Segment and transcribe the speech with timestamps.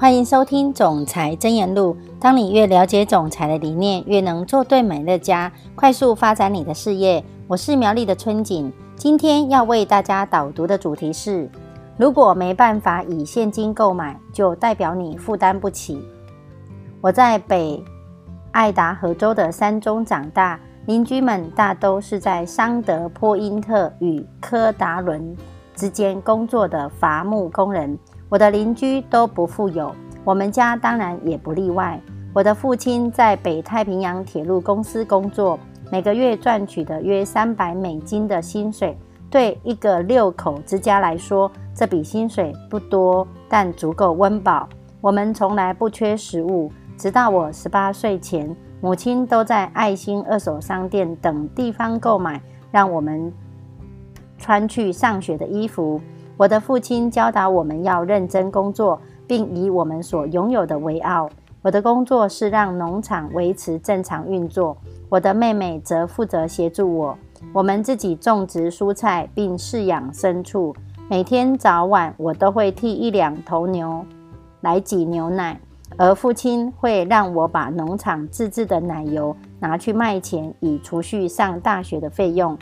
[0.00, 1.94] 欢迎收听《总裁真言录》。
[2.18, 7.22] 当你越了解总裁的理念，越能做对美乐家，快速发展你的事业。
[7.46, 11.50] 我是苗栗的春景，今天要为大家导读的主题是：
[11.98, 16.02] 如果没办法以现金购买，就代表你负担不起。
[17.02, 17.84] 我在北
[18.52, 25.36] 爱达荷州的山中长大，邻居们大都是在桑德坡因特与科达伦
[25.74, 27.98] 之间工作的伐木工人。
[28.30, 32.00] 我的邻居都不富有，我们家当然也不例外。
[32.32, 35.58] 我的父亲在北太平洋铁路公司工作，
[35.90, 38.96] 每个月赚取的约三百美金的薪水，
[39.28, 44.68] 对一个六口之家来说，这笔薪水不多，但足够温饱。
[45.00, 53.32] 我们从来不缺食物，直到我十八岁前，母亲都在爱心二手商店等地方购买让我们
[54.38, 56.00] 穿去上学的衣服。
[56.40, 61.28] 我的父亲教导我们要认真工作，并以我们所拥有的为傲。
[61.60, 64.74] 我的工作是让农场维持正常运作，
[65.10, 67.18] 我的妹妹则负责协助我。
[67.52, 70.74] 我们自己种植蔬菜并饲养牲畜，
[71.10, 74.02] 每天早晚我都会替一两头牛
[74.62, 75.60] 来挤牛奶，
[75.98, 82.56] 而父亲会让我把农场自制的奶油拿去卖钱，以储蓄上大学的费用。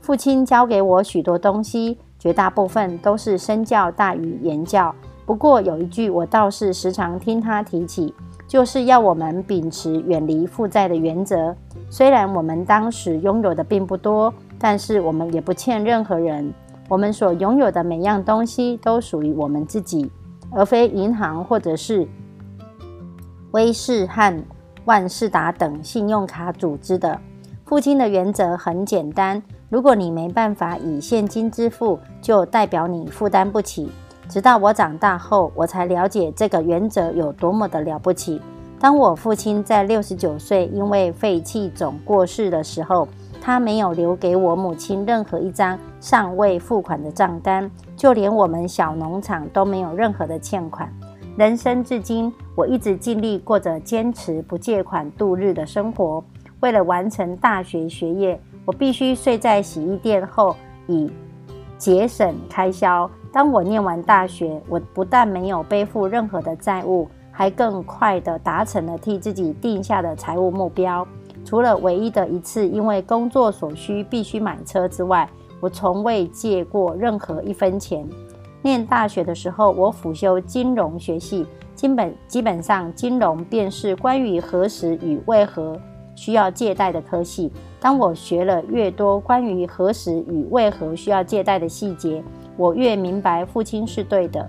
[0.00, 1.96] 父亲教给我许多东西。
[2.20, 8.14] 绝大部分都是身教大于言教，不过有一句我倒是时常听他提起，
[8.46, 11.56] 就是要我们秉持远离负债的原则。
[11.88, 16.52] 虽然我们当时拥有的并不多，但是我们也不欠任何人。
[16.90, 20.10] 我们所拥有的每样东西都属于我们自己，
[20.50, 22.06] 而非银行或者是
[23.52, 24.44] 威士和
[24.84, 27.18] 万事达等信用卡组织的。
[27.70, 29.40] 父亲的原则很简单。
[29.68, 33.88] 如果你没办法以现金支付，就代表你负担不起。
[34.28, 38.42] 直到我长大后，我才了解这个原则有多么的了不起。
[38.80, 43.06] 当我父亲在六十九岁因为肺气肿过世的时候，
[43.40, 50.92] 他没有留给我母亲任何一张尚未付款的账单，就连我们小农场都没有任何的欠款。
[51.36, 56.20] 人生至今，我一直尽力过着坚持不借款度日的生活。
[56.60, 58.40] 为了完成大学学业。
[58.66, 60.54] 我必须睡在洗衣店后，
[60.86, 61.10] 以
[61.76, 63.10] 节省开销。
[63.32, 71.04] 当我念完大学，我不但没有背负任何的债务，还更快地达成了替自己定下的财务目标。
[71.44, 75.28] 除了唯一的一次因为工作所需必须买车之外，
[75.58, 78.06] 我从未借过任何一分钱。
[78.62, 85.80] 念大学的时候，我辅修金融学系，基本基本上金融便是关于何时与为何。
[86.20, 87.50] 需要借贷的科系。
[87.80, 92.22] 当我学了越多关于何时与为何需要借贷的细节，
[92.58, 94.46] 我越明白父亲是对的。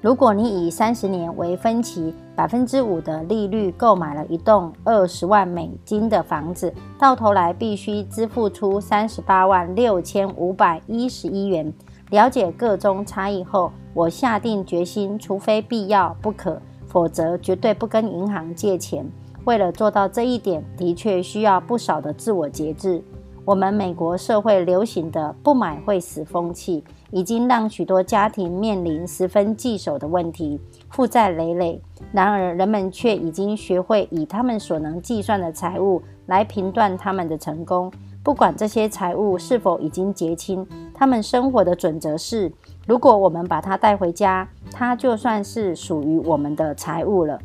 [0.00, 11.72] 如果你以三十年为分期，百分之五的利率购买了一栋二十万美金的房子，到头来必须支付出三十八万六千五百一十一元。
[12.10, 19.06] 了解各中差异后，我下定决心，除非必要不可，否则绝对不跟银行借钱。
[19.44, 23.02] 为了做到这一点，的确需要不少的自我节制。
[23.44, 30.60] 我们美国社会流行的“不买会死”风气，已经让许多家庭面临十分棘手的问题，
[30.90, 31.82] 负债累累。
[32.12, 37.92] 然而，人们却已经学会以他们所能计算的财务来评断他们的成功。
[38.22, 40.64] 不管这些财务是否已经结清，
[40.94, 42.52] 他们生活的准则是：
[42.86, 47.40] 如果我们把它带回家，它就算是属于我们的财物了。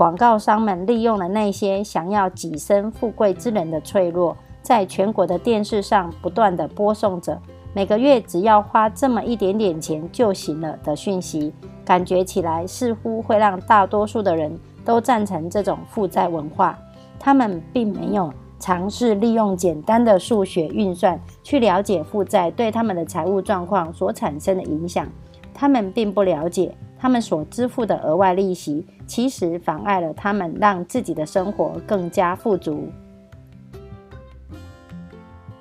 [0.00, 7.38] 广告商们利用了那些想要跻身富贵之人的脆弱，在全国的电视上不断地播送着
[7.74, 11.52] 每个月只要花这么一点点钱就行了的讯息，
[11.84, 16.78] 感觉起来似乎会让大多数的人都赞成这种负债文化。
[17.18, 25.06] 他们并没有尝试利用简单的数学运算去了解负债对他们的财务状况所产生的影响。
[25.52, 26.74] 他们并不了解。
[27.00, 32.88] 他们所支付的额外利息，其实妨碍了他们让自己的生活更加富足。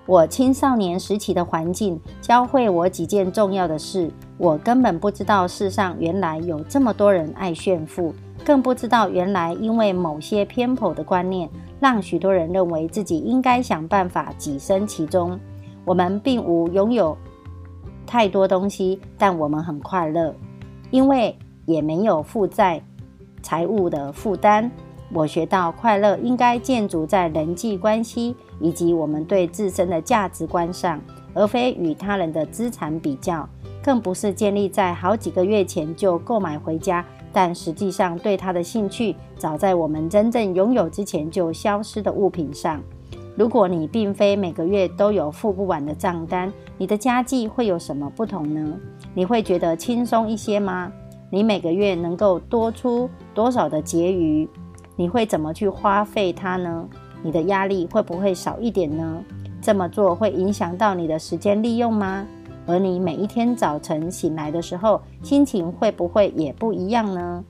[0.06, 4.12] 我青少年时期的环境教会我几件重要的事。
[4.38, 8.14] 我根本不知道世上原来有这么多人爱炫富，
[8.44, 11.50] 更不知道原来因为某些偏颇的观念，
[11.80, 15.40] 让许多人认为自己应该想办法跻身其中。
[15.86, 17.18] 我们并无拥有
[18.06, 20.34] 太多东西，但我们很快乐。
[20.92, 22.82] 因为也没有负债、
[23.42, 24.70] 财务的负担，
[25.14, 31.00] 我学到快乐应该建筑在人际关系以及我们对自身的价值观上，
[31.34, 33.48] 而非与他人的资产比较。
[33.82, 42.82] 更不是建立在好几个月前就购买回家，但实际上对它的兴趣早在我们真正拥有之前就消失的物品上。
[43.40, 48.78] 如果你并非每个月都有付不完的账单，你的家计会有什么不同呢？
[49.14, 50.92] 你会觉得轻松一些吗？
[51.30, 54.46] 你每个月能够多出多少的结余？
[54.98, 56.86] 你会怎么去花费它呢？
[57.24, 59.24] 你的压力会不会少一点呢？
[59.62, 62.28] 这么做会影响到你的时间利用吗？
[62.68, 67.42] 而你每一天早晨醒来的时候，心情会不会也不一样呢？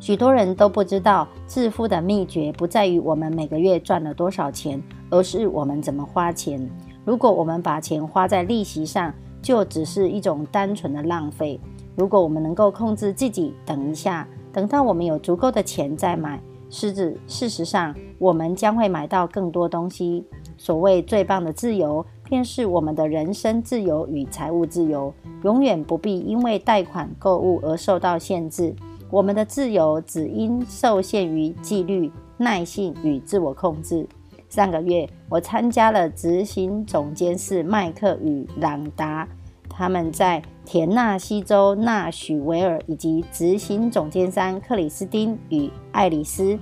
[0.00, 6.68] 许多人都不知道，致富的秘诀不在于我们每个月赚了多少钱，而是我们怎么花钱。
[7.04, 9.12] 如果我们把钱花在利息上，
[9.42, 11.60] 就只是一种单纯的浪费。
[11.94, 20.24] 如果我们能够控制自己，等一下，等到我们有足够的钱再买，是指事实上，我们将会买到更多东西。
[20.56, 22.04] 所谓最棒的自由。
[22.30, 25.12] 便是我们的人生自由与财务自由，
[25.42, 28.72] 永远不必因为贷款购物而受到限制。
[29.10, 34.06] 我们的自由只应受限于纪律、耐性与自我控制。
[34.48, 39.28] 上个月，我参加了执行总监是麦克与朗达，
[39.68, 46.58] 他们在田纳西州纳许维尔，以及执行总监山克里斯汀与爱丽丝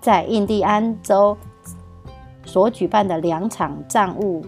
[0.00, 1.36] 在印第安州
[2.44, 4.44] 所举办的两场账务。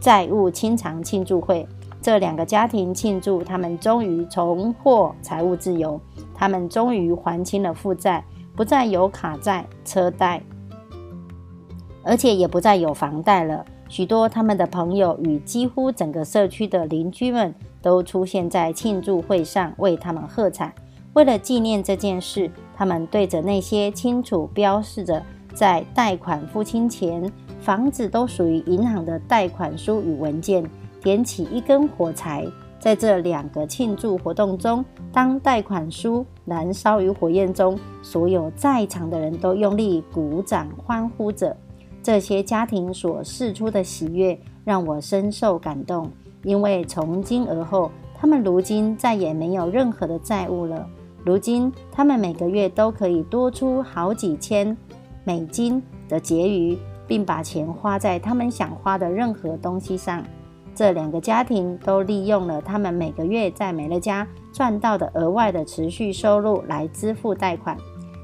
[0.00, 1.66] 债务清偿庆祝会，
[2.08, 6.00] 这两个家庭庆祝他们终于重获财务自由，
[6.34, 8.24] 他们终于还清了负债，
[8.56, 10.40] 不再有卡债、车贷，
[12.02, 13.62] 而且也不再有房贷了。
[13.90, 20.74] 许多他们的朋友与几乎整个社区的邻居们都出现在庆祝会上，为他们喝彩。
[21.12, 25.22] 为了纪念这件事，他们对着那些清楚标示着
[25.52, 27.30] 在贷款付清前。
[27.60, 30.64] 房子都属于银行的贷款书与文件，
[31.08, 32.46] 点起一根火柴。
[32.78, 41.56] 在这两个庆祝活动中，当贷款书燃烧于火焰中，所有在场的人都用力鼓掌欢呼着。
[42.02, 46.10] 这些家庭所释出的喜悦让我深受感动，
[46.42, 50.86] 因为从今而后，他们如今再也没有任何的债务了。
[51.24, 54.76] 如今，他们每个月都可以多出好几千
[55.24, 56.76] 美金的结余。
[57.08, 60.22] 并把钱花在他们想花的任何东西上。
[60.78, 67.76] 这两个家庭都利用了他们每个月在美乐家赚到的额外的持续收入来支付贷款。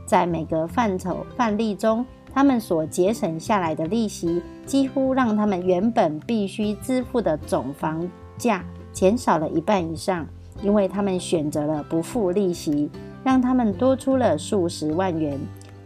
[0.07, 8.09] 在每个范畴范例中，他们所节省下来的利息几乎让他们原本必须支付的总房
[8.39, 10.25] 价减少了一半以上，
[10.63, 12.89] 因为他们选择了不付利息，
[13.25, 15.37] 让他们多出了数十万元。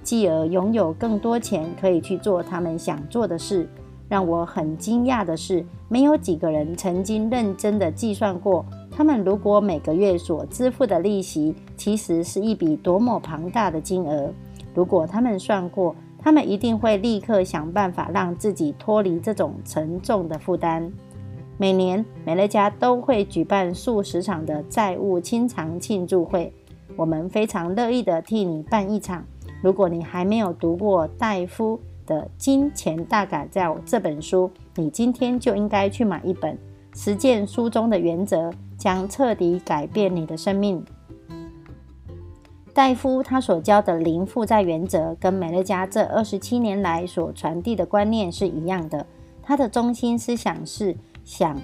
[0.02, 3.66] 继而拥有更多钱，可以去做他们想做的事。
[4.08, 14.32] 让我很惊讶的是，没有几个人曾经认真的计算过，他们如果每个月所支付的利息，其实是一笔多么庞大的金额。
[14.74, 20.90] 如果他们算过，他们一定会立刻想办法让自己脱离这种沉重的负担。
[21.56, 26.52] 每年，美乐家都会举办数十场的债务清偿庆祝会，
[26.96, 29.24] 我们非常乐意的替你办一场。
[29.60, 36.58] 如果你还没有读过戴夫的《金钱大改造》这本书，你今天就应该去买一本，
[36.96, 40.82] 实践书中的原则，将彻底改变你的生命。
[42.72, 49.04] 戴夫他所教的零负债原则，跟美乐家这二十七年来所传递的观念是一样的。
[49.42, 51.60] 他的中心思想是想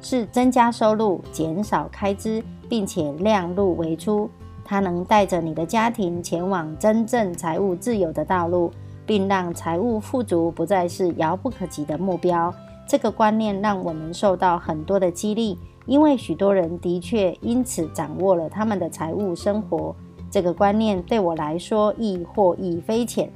[0.00, 4.28] 是增加收入，减少开支，并且量入为出。
[4.64, 8.72] 他能带着你的家庭前往真正财务自由的道路，
[9.10, 12.54] 并让财务富足不再是遥不可及的目标。
[12.86, 19.92] 这个观念让我们受到很多的激励，因为许多人的确因此掌握了他们的财务生活。
[20.30, 23.28] 这个观念对我来说亦获益匪浅，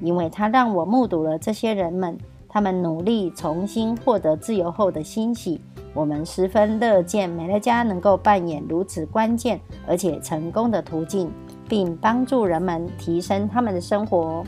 [0.00, 2.16] 因为它让我目睹了这些人们
[2.48, 5.60] 他们努力重新获得自由后的欣喜。
[5.92, 11.30] 我们十分乐见美乐家能够扮演如此关键而且成功的途径，
[11.68, 14.42] 并帮助人们提升他们的生活。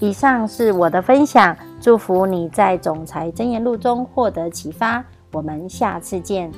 [0.00, 5.04] 以上是我的分享，祝福你在总裁箴言录中获得启发。
[5.32, 6.50] 我们下次见。